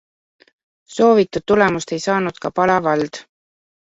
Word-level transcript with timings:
Soovitud 0.93 1.45
tulemust 1.51 1.93
ei 1.97 2.01
saanud 2.05 2.41
ka 2.45 2.53
Pala 2.61 2.81
vald. 2.89 3.21